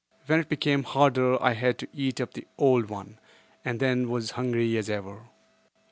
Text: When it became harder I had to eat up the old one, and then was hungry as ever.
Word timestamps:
When 0.25 0.39
it 0.39 0.49
became 0.49 0.81
harder 0.81 1.39
I 1.43 1.53
had 1.53 1.77
to 1.77 1.87
eat 1.93 2.19
up 2.19 2.33
the 2.33 2.47
old 2.57 2.89
one, 2.89 3.19
and 3.63 3.79
then 3.79 4.09
was 4.09 4.31
hungry 4.31 4.75
as 4.75 4.89
ever. 4.89 5.27